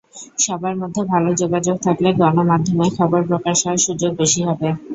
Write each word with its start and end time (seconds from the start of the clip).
সবার 0.39 0.75
মধ্যে 0.81 1.01
ভালো 1.11 1.29
যোগাযোগ 1.41 1.75
থাকলে 1.85 2.09
গণমাধ্যমে 2.21 2.85
খবর 2.97 3.21
প্রকাশ 3.29 3.57
হওয়ার 3.61 3.83
সুযোগ 3.85 4.11
বেশি 4.21 4.41
হবে। 4.47 4.69